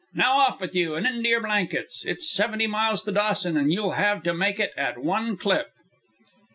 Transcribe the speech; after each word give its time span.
Now 0.15 0.39
off 0.39 0.59
with 0.59 0.75
you 0.75 0.95
and 0.95 1.05
into 1.05 1.29
your 1.29 1.41
blankets. 1.41 2.05
It's 2.07 2.27
seventy 2.33 2.65
miles 2.65 3.03
to 3.03 3.11
Dawson, 3.11 3.55
and 3.55 3.71
you'll 3.71 3.91
have 3.91 4.23
to 4.23 4.33
make 4.33 4.59
it 4.59 4.73
at 4.75 4.97
one 4.97 5.37
clip." 5.37 5.67